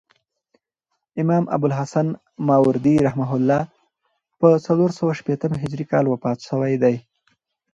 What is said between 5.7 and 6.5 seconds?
کال کښي وفات